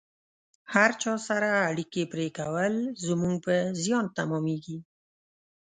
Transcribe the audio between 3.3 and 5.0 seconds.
پر زیان تمامیږي